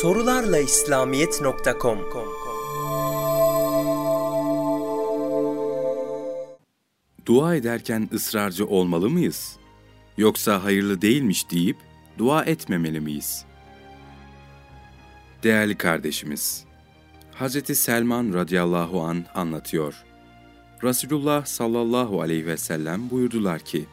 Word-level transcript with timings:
Sorularla 0.00 0.58
İslamiyet.com 0.58 1.98
Dua 7.26 7.54
ederken 7.54 8.08
ısrarcı 8.12 8.66
olmalı 8.66 9.10
mıyız? 9.10 9.56
Yoksa 10.16 10.64
hayırlı 10.64 11.02
değilmiş 11.02 11.50
deyip 11.50 11.76
dua 12.18 12.44
etmemeli 12.44 13.00
miyiz? 13.00 13.44
Değerli 15.42 15.78
kardeşimiz, 15.78 16.64
Hz. 17.40 17.78
Selman 17.78 18.34
radıyallahu 18.34 19.02
an 19.02 19.24
anlatıyor. 19.34 20.04
Resulullah 20.82 21.46
sallallahu 21.46 22.20
aleyhi 22.20 22.46
ve 22.46 22.56
sellem 22.56 23.10
buyurdular 23.10 23.58
ki, 23.60 23.86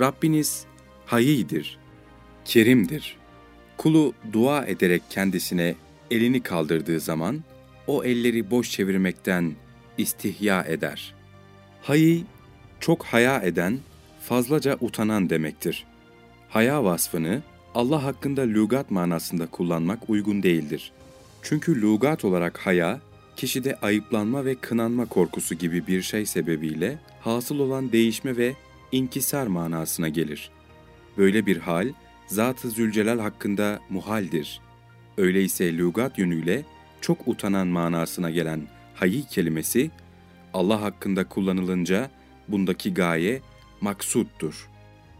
Rabbiniz 0.00 0.64
hayidir, 1.06 1.78
kerimdir. 2.44 3.23
Kulu 3.76 4.12
dua 4.32 4.66
ederek 4.66 5.02
kendisine 5.10 5.74
elini 6.10 6.40
kaldırdığı 6.40 7.00
zaman, 7.00 7.42
o 7.86 8.04
elleri 8.04 8.50
boş 8.50 8.70
çevirmekten 8.70 9.52
istihya 9.98 10.62
eder. 10.62 11.14
Hayi, 11.82 12.24
çok 12.80 13.04
haya 13.04 13.40
eden, 13.42 13.78
fazlaca 14.20 14.76
utanan 14.80 15.30
demektir. 15.30 15.84
Haya 16.48 16.84
vasfını 16.84 17.42
Allah 17.74 18.04
hakkında 18.04 18.42
lügat 18.42 18.90
manasında 18.90 19.46
kullanmak 19.46 20.10
uygun 20.10 20.42
değildir. 20.42 20.92
Çünkü 21.42 21.82
lügat 21.82 22.24
olarak 22.24 22.58
haya, 22.58 23.00
kişide 23.36 23.76
ayıplanma 23.76 24.44
ve 24.44 24.54
kınanma 24.54 25.06
korkusu 25.06 25.54
gibi 25.54 25.86
bir 25.86 26.02
şey 26.02 26.26
sebebiyle 26.26 26.98
hasıl 27.20 27.58
olan 27.58 27.92
değişme 27.92 28.36
ve 28.36 28.54
inkisar 28.92 29.46
manasına 29.46 30.08
gelir. 30.08 30.50
Böyle 31.18 31.46
bir 31.46 31.56
hal, 31.56 31.88
Zat-ı 32.26 32.70
Zülcelal 32.70 33.18
hakkında 33.18 33.80
muhaldir. 33.90 34.60
Öyleyse 35.16 35.76
lügat 35.76 36.18
yönüyle 36.18 36.64
çok 37.00 37.28
utanan 37.28 37.66
manasına 37.66 38.30
gelen 38.30 38.60
hayi 38.94 39.26
kelimesi, 39.26 39.90
Allah 40.54 40.82
hakkında 40.82 41.28
kullanılınca 41.28 42.10
bundaki 42.48 42.94
gaye 42.94 43.40
maksuttur. 43.80 44.68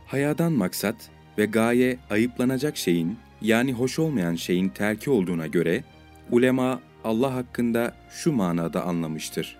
Hayadan 0.06 0.52
maksat 0.52 1.10
ve 1.38 1.46
gaye 1.46 1.98
ayıplanacak 2.10 2.76
şeyin 2.76 3.18
yani 3.42 3.72
hoş 3.72 3.98
olmayan 3.98 4.34
şeyin 4.34 4.68
terki 4.68 5.10
olduğuna 5.10 5.46
göre 5.46 5.84
ulema 6.30 6.80
Allah 7.04 7.34
hakkında 7.34 7.96
şu 8.10 8.32
manada 8.32 8.84
anlamıştır. 8.84 9.56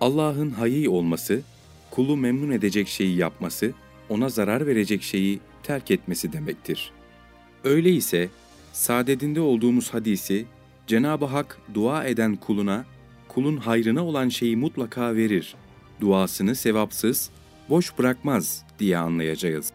Allah'ın 0.00 0.50
hayi 0.50 0.88
olması, 0.88 1.40
kulu 1.90 2.16
memnun 2.16 2.50
edecek 2.50 2.88
şeyi 2.88 3.16
yapması, 3.16 3.72
ona 4.08 4.28
zarar 4.28 4.66
verecek 4.66 5.02
şeyi 5.02 5.40
terk 5.68 5.90
etmesi 5.90 6.32
demektir. 6.32 6.90
Öyleyse 7.64 8.28
saadetinde 8.72 9.40
olduğumuz 9.40 9.94
hadisi 9.94 10.46
Cenab-ı 10.86 11.24
Hak 11.24 11.58
dua 11.74 12.04
eden 12.04 12.36
kuluna, 12.36 12.84
kulun 13.28 13.56
hayrına 13.56 14.04
olan 14.04 14.28
şeyi 14.28 14.56
mutlaka 14.56 15.16
verir. 15.16 15.54
Duasını 16.00 16.54
sevapsız, 16.54 17.30
boş 17.68 17.98
bırakmaz 17.98 18.64
diye 18.78 18.98
anlayacağız. 18.98 19.72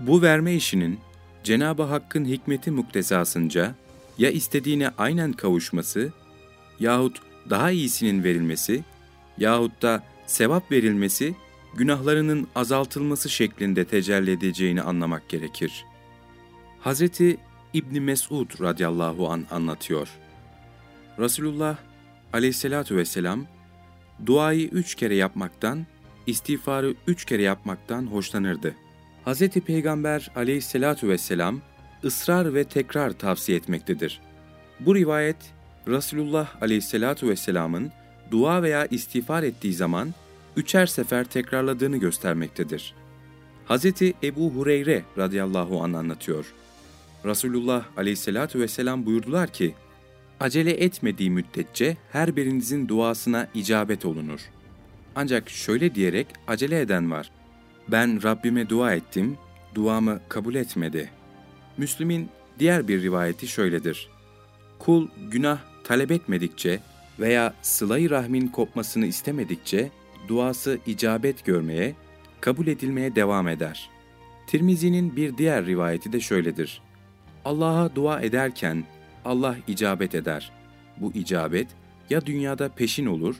Bu 0.00 0.22
verme 0.22 0.54
işinin 0.54 0.98
Cenab-ı 1.44 1.82
Hakk'ın 1.82 2.24
hikmeti 2.24 2.70
muktezasınca 2.70 3.74
ya 4.18 4.30
istediğine 4.30 4.90
aynen 4.98 5.32
kavuşması 5.32 6.12
yahut 6.80 7.20
daha 7.50 7.70
iyisinin 7.70 8.24
verilmesi 8.24 8.84
yahut 9.38 9.82
da 9.82 10.02
sevap 10.26 10.72
verilmesi 10.72 11.34
günahlarının 11.76 12.48
azaltılması 12.54 13.28
şeklinde 13.30 13.84
tecelli 13.84 14.30
edeceğini 14.30 14.82
anlamak 14.82 15.28
gerekir. 15.28 15.84
Hz. 16.84 17.02
İbni 17.74 18.00
Mesud 18.00 18.60
radıyallahu 18.60 19.30
an 19.30 19.46
anlatıyor. 19.50 20.08
Resulullah 21.18 21.76
aleyhissalatu 22.32 22.96
vesselam 22.96 23.46
duayı 24.26 24.68
üç 24.68 24.94
kere 24.94 25.14
yapmaktan, 25.14 25.86
istiğfarı 26.26 26.94
üç 27.06 27.24
kere 27.24 27.42
yapmaktan 27.42 28.06
hoşlanırdı. 28.06 28.74
Hz. 29.26 29.48
Peygamber 29.48 30.30
aleyhissalatu 30.36 31.08
vesselam 31.08 31.60
ısrar 32.04 32.54
ve 32.54 32.64
tekrar 32.64 33.12
tavsiye 33.12 33.58
etmektedir. 33.58 34.20
Bu 34.80 34.94
rivayet 34.94 35.36
Resulullah 35.88 36.62
aleyhissalatu 36.62 37.28
vesselamın 37.28 37.92
dua 38.30 38.62
veya 38.62 38.86
istiğfar 38.86 39.42
ettiği 39.42 39.74
zaman 39.74 40.14
üçer 40.56 40.86
sefer 40.86 41.24
tekrarladığını 41.24 41.96
göstermektedir. 41.96 42.94
Hz. 43.68 43.84
Ebu 44.22 44.50
Hureyre 44.50 45.02
radıyallahu 45.18 45.82
anh 45.82 45.98
anlatıyor. 45.98 46.54
Resulullah 47.24 47.84
aleyhissalatu 47.96 48.60
vesselam 48.60 49.06
buyurdular 49.06 49.52
ki, 49.52 49.74
Acele 50.40 50.70
etmediği 50.70 51.30
müddetçe 51.30 51.96
her 52.12 52.36
birinizin 52.36 52.88
duasına 52.88 53.48
icabet 53.54 54.04
olunur. 54.04 54.40
Ancak 55.16 55.50
şöyle 55.50 55.94
diyerek 55.94 56.26
acele 56.48 56.80
eden 56.80 57.10
var. 57.10 57.30
Ben 57.88 58.22
Rabbime 58.22 58.68
dua 58.68 58.94
ettim, 58.94 59.36
duamı 59.74 60.20
kabul 60.28 60.54
etmedi. 60.54 61.10
Müslüm'in 61.76 62.28
diğer 62.58 62.88
bir 62.88 63.02
rivayeti 63.02 63.48
şöyledir. 63.48 64.08
Kul 64.78 65.08
günah 65.30 65.58
talep 65.84 66.10
etmedikçe 66.10 66.80
veya 67.18 67.54
sıla 67.62 68.10
rahmin 68.10 68.48
kopmasını 68.48 69.06
istemedikçe 69.06 69.90
duası 70.28 70.78
icabet 70.86 71.44
görmeye, 71.44 71.94
kabul 72.40 72.66
edilmeye 72.66 73.14
devam 73.14 73.48
eder. 73.48 73.90
Tirmizi'nin 74.46 75.16
bir 75.16 75.38
diğer 75.38 75.66
rivayeti 75.66 76.12
de 76.12 76.20
şöyledir. 76.20 76.82
Allah'a 77.44 77.94
dua 77.94 78.20
ederken 78.20 78.84
Allah 79.24 79.56
icabet 79.68 80.14
eder. 80.14 80.52
Bu 80.96 81.12
icabet 81.12 81.68
ya 82.10 82.26
dünyada 82.26 82.68
peşin 82.68 83.06
olur 83.06 83.36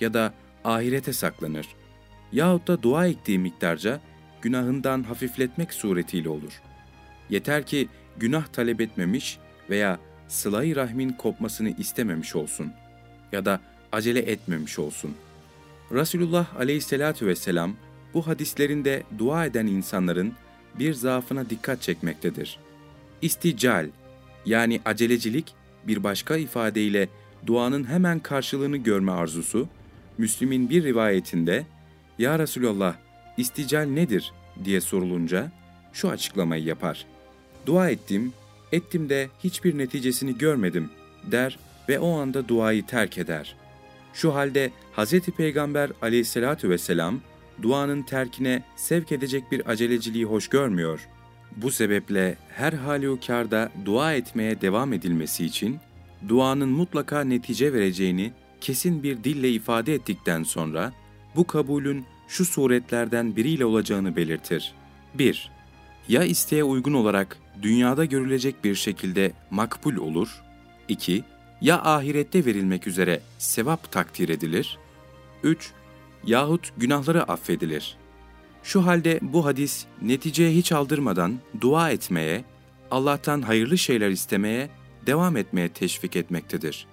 ya 0.00 0.14
da 0.14 0.34
ahirete 0.64 1.12
saklanır. 1.12 1.66
Yahut 2.32 2.68
da 2.68 2.82
dua 2.82 3.06
ettiği 3.06 3.38
miktarca 3.38 4.00
günahından 4.42 5.02
hafifletmek 5.02 5.72
suretiyle 5.72 6.28
olur. 6.28 6.62
Yeter 7.30 7.66
ki 7.66 7.88
günah 8.16 8.46
talep 8.46 8.80
etmemiş 8.80 9.38
veya 9.70 9.98
sıla 10.28 10.62
rahmin 10.62 11.10
kopmasını 11.10 11.70
istememiş 11.70 12.36
olsun 12.36 12.72
ya 13.32 13.44
da 13.44 13.60
acele 13.92 14.18
etmemiş 14.18 14.78
olsun. 14.78 15.16
Resulullah 15.92 16.56
aleyhissalatü 16.56 17.26
vesselam 17.26 17.72
bu 18.14 18.26
hadislerinde 18.26 19.02
dua 19.18 19.46
eden 19.46 19.66
insanların 19.66 20.32
bir 20.78 20.94
zaafına 20.94 21.50
dikkat 21.50 21.82
çekmektedir. 21.82 22.58
İstical 23.22 23.86
yani 24.46 24.80
acelecilik 24.84 25.54
bir 25.84 26.04
başka 26.04 26.36
ifadeyle 26.36 27.08
duanın 27.46 27.84
hemen 27.84 28.18
karşılığını 28.18 28.76
görme 28.76 29.12
arzusu, 29.12 29.68
Müslim'in 30.18 30.70
bir 30.70 30.84
rivayetinde 30.84 31.66
''Ya 32.18 32.38
Resulallah, 32.38 32.94
istical 33.36 33.84
nedir?'' 33.84 34.32
diye 34.64 34.80
sorulunca 34.80 35.52
şu 35.92 36.10
açıklamayı 36.10 36.64
yapar. 36.64 37.06
''Dua 37.66 37.90
ettim, 37.90 38.32
ettim 38.72 39.08
de 39.08 39.28
hiçbir 39.44 39.78
neticesini 39.78 40.38
görmedim.'' 40.38 40.90
der 41.30 41.58
ve 41.88 41.98
o 41.98 42.18
anda 42.18 42.48
duayı 42.48 42.86
terk 42.86 43.18
eder. 43.18 43.56
Şu 44.14 44.34
halde 44.34 44.70
Hz. 45.00 45.20
Peygamber 45.20 45.90
aleyhissalatü 46.02 46.70
vesselam 46.70 47.20
duanın 47.62 48.02
terkine 48.02 48.62
sevk 48.76 49.12
edecek 49.12 49.52
bir 49.52 49.70
aceleciliği 49.70 50.24
hoş 50.24 50.48
görmüyor.'' 50.48 51.20
Bu 51.56 51.70
sebeple 51.70 52.36
her 52.48 52.72
halükarda 52.72 53.70
dua 53.84 54.14
etmeye 54.14 54.60
devam 54.60 54.92
edilmesi 54.92 55.44
için 55.44 55.78
duanın 56.28 56.68
mutlaka 56.68 57.24
netice 57.24 57.72
vereceğini 57.72 58.32
kesin 58.60 59.02
bir 59.02 59.24
dille 59.24 59.50
ifade 59.50 59.94
ettikten 59.94 60.42
sonra 60.42 60.92
bu 61.36 61.46
kabulün 61.46 62.04
şu 62.28 62.44
suretlerden 62.44 63.36
biriyle 63.36 63.64
olacağını 63.64 64.16
belirtir. 64.16 64.74
1. 65.14 65.50
Ya 66.08 66.24
isteğe 66.24 66.64
uygun 66.64 66.92
olarak 66.92 67.36
dünyada 67.62 68.04
görülecek 68.04 68.64
bir 68.64 68.74
şekilde 68.74 69.32
makbul 69.50 69.96
olur. 69.96 70.42
2. 70.88 71.24
Ya 71.60 71.82
ahirette 71.82 72.44
verilmek 72.44 72.86
üzere 72.86 73.20
sevap 73.38 73.92
takdir 73.92 74.28
edilir. 74.28 74.78
3. 75.42 75.72
Yahut 76.24 76.72
günahları 76.76 77.22
affedilir. 77.22 77.96
Şu 78.62 78.86
halde 78.86 79.18
bu 79.22 79.44
hadis 79.44 79.86
neticeye 80.02 80.52
hiç 80.52 80.72
aldırmadan 80.72 81.38
dua 81.60 81.90
etmeye, 81.90 82.44
Allah'tan 82.90 83.42
hayırlı 83.42 83.78
şeyler 83.78 84.10
istemeye, 84.10 84.70
devam 85.06 85.36
etmeye 85.36 85.68
teşvik 85.68 86.16
etmektedir. 86.16 86.86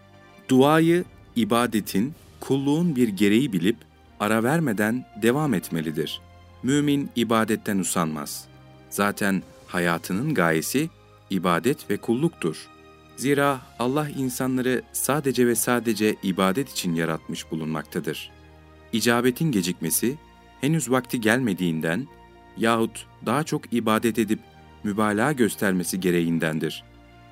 Duayı 0.50 1.04
ibadetin, 1.36 2.14
kulluğun 2.40 2.96
bir 2.96 3.08
gereği 3.08 3.54
bilip 3.54 3.78
ara 4.20 4.44
vermeden 4.44 5.06
devam 5.22 5.54
etmelidir. 5.54 6.22
Mümin 6.64 7.10
ibadetten 7.16 7.78
usanmaz. 7.78 8.48
Zaten 8.90 9.44
hayatının 9.68 10.34
gayesi 10.34 10.90
ibadet 11.30 11.90
ve 11.90 11.98
kulluktur. 11.98 12.68
Zira 13.16 13.60
Allah 13.80 14.10
insanları 14.10 14.82
sadece 14.94 15.48
ve 15.48 15.56
sadece 15.56 16.16
ibadet 16.24 16.70
için 16.70 16.96
yaratmış 16.96 17.52
bulunmaktadır. 17.52 18.37
İcabetin 18.98 19.52
gecikmesi 19.52 20.18
henüz 20.62 20.92
vakti 20.92 21.22
gelmediğinden 21.22 22.08
yahut 22.58 23.06
daha 23.26 23.44
çok 23.44 23.74
ibadet 23.74 24.20
edip 24.20 24.40
mübalağa 24.84 25.32
göstermesi 25.32 26.00
gereğindendir. 26.00 26.84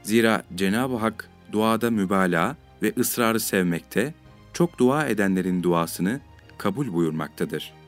Zira 0.04 0.44
Cenab-ı 0.56 0.96
Hak 0.96 1.30
duada 1.52 1.92
mübalağa 1.92 2.56
ve 2.84 2.94
ısrarı 2.98 3.40
sevmekte, 3.40 4.14
çok 4.54 4.80
dua 4.80 5.08
edenlerin 5.08 5.64
duasını 5.64 6.20
kabul 6.58 6.94
buyurmaktadır.'' 6.94 7.85